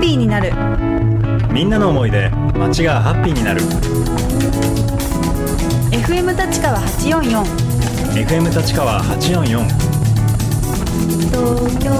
[0.00, 0.52] ピーになる。
[1.52, 3.60] みんなの思いで街がハッピーになる。
[5.90, 7.42] FM 立川844
[8.26, 9.66] FM 立川844
[11.30, 11.90] 東京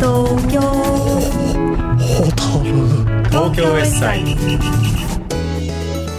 [0.00, 1.08] 東京。
[3.30, 4.24] 東京ウェッサイ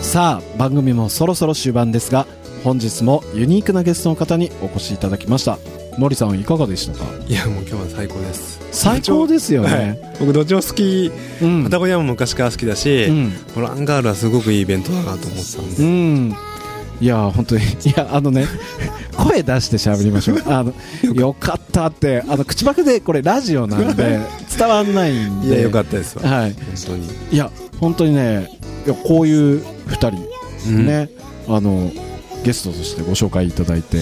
[0.01, 2.25] さあ番組もそろそろ終盤ですが
[2.63, 5.57] 本日もユニークなゲストの方にお越しいただきました
[5.99, 7.05] 森さんいかがでしたか？
[7.27, 8.59] いやもう今日は最高です。
[8.71, 11.11] 最高ですよはねい、僕どっちも好き。
[11.41, 11.63] うん。
[11.65, 13.31] パタゴニアも昔から好きだし、うん。
[13.53, 16.35] このアンガールはすごくいいイベントだなと思ってたんうで、ん。
[17.01, 17.63] いや本当に。
[17.63, 18.45] いやあのね
[19.17, 20.43] 声出して喋りましょう。
[20.47, 20.73] あの
[21.13, 22.23] よかったって。
[22.27, 24.19] あの口パクでこれラジオなんで
[24.57, 25.47] 伝わんないんで。
[25.47, 26.53] いやよかったですわ、はい。
[26.53, 27.07] 本当に。
[27.31, 28.49] いや本当にね
[28.85, 30.07] いやこういう2人
[30.69, 30.85] うん。
[30.85, 31.09] ね、
[31.47, 31.91] あの
[32.43, 33.97] ゲストとしてご紹介いただいて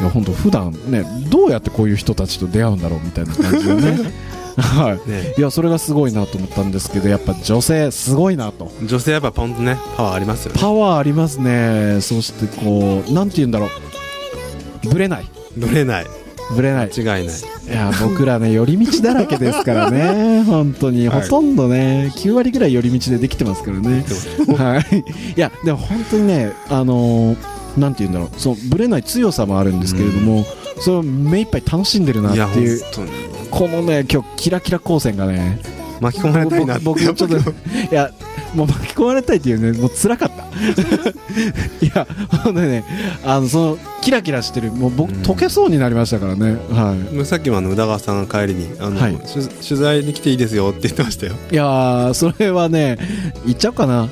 [0.00, 4.12] いや本当普段ねどうやってこういう人たちと出会うんだろうみたいな感じでね。
[4.58, 5.10] はい。
[5.10, 5.34] ね。
[5.38, 8.72] いやそれがすごいなと思ったんですけどやっぱ女性すごいなと。
[8.84, 10.60] 女性やっぱポンとねパワーありますよね。
[10.60, 12.00] パワーありますね。
[12.00, 13.66] そしてこうなんて言うんだろ
[14.84, 14.88] う。
[14.88, 15.26] ぶれない。
[15.56, 16.06] ぶれない。
[16.54, 16.90] ぶれない。
[16.96, 17.36] 間違いない。
[17.36, 20.42] いや僕らね寄り道だらけですからね。
[20.48, 21.22] 本当に、はい。
[21.22, 24.04] ほとんどね9割ぐらい寄り道でできてますからね。
[24.56, 25.04] はい。
[25.36, 28.40] いやでも本当にねあのーなんて言うんだろう。
[28.40, 30.44] そのぶれない強さもあるんですけれども、
[30.80, 32.80] それを目いっぱい楽しんでるなっていう
[33.50, 35.60] このね今日キラキラ光線がね
[36.00, 37.40] 巻き込まれたいな僕僕ちょっとい
[37.90, 38.12] や
[38.54, 40.44] もう巻き込まれたいっていうねもう辛かった。
[41.84, 42.06] いや
[42.44, 42.84] ほんでね
[43.24, 45.22] あのそのキラキラしてるもう僕うん。
[45.22, 46.56] 溶けそうになりましたからね。
[46.70, 47.14] はい。
[47.14, 49.16] もうさっきもあの宇田川さんが帰りにあの、はい。
[49.16, 51.34] 取取材に来ていいですよって言ってましたよ。
[51.50, 52.98] いやーそれはね
[53.46, 54.08] 行っちゃおうかな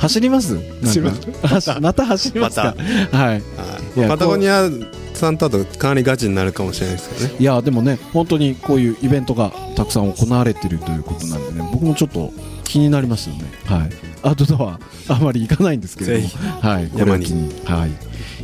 [0.00, 0.58] 走ります？
[0.82, 1.48] 走りまなんか。
[1.48, 2.74] 走 また走りますか、
[3.12, 3.28] はい。
[3.28, 4.08] はい。
[4.08, 4.68] パタゴニア
[5.14, 7.34] さんとあとかなりガチになるかもしれないですけどね。
[7.40, 12.32] いやでもね本当にこういうイベントがたくさん行われてるということなんでね僕もちょっと
[12.64, 13.44] 気になりますよね。
[13.66, 13.90] はい。
[14.22, 14.78] アウトドア
[15.08, 16.28] あまり行かないんですけれども。
[16.60, 16.86] はい。
[16.86, 17.52] これを機に。
[17.64, 17.90] はい。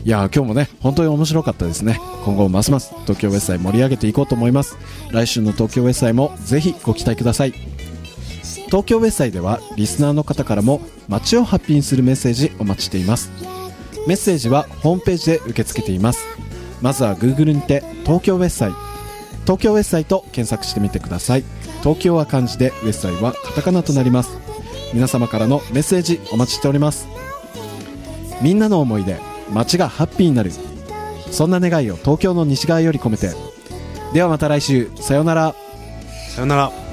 [0.04, 1.98] いや今日もね本当に面白かったですね。
[2.24, 4.76] 今後ますます東京ウェッサイ盛り上げていこうと思います。
[5.10, 7.54] 来週の東京ウェッサイもぜひご期待ください
[8.76, 13.32] 東京ウェッサイではリスナーの方からも街をハッピーにするメッセージお待ちしています。
[14.06, 16.26] メッセージはホームページで受け付けています。
[16.82, 18.72] まずは Google にて東京ウェッサイ
[19.44, 21.44] 東京ウェッサイと検索してみてください。
[21.82, 24.36] 東京は漢字でウェッサイはカタカナとなります。
[24.92, 27.08] 皆様からのメッセージお待ちしております。
[28.42, 29.18] みんなの思いで
[29.54, 30.52] 街がハッピーになる。
[31.30, 33.30] そんな願いを東京の西側より込めて。
[34.12, 34.90] ではまた来週。
[34.96, 35.54] さようなら。
[36.34, 36.85] さよなら。